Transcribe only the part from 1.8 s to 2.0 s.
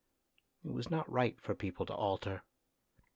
to